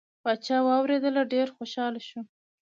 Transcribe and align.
پاچا 0.21 0.57
واورېدله 0.67 1.23
ډیر 1.33 1.47
خوشحال 1.55 1.95
شو. 2.07 2.19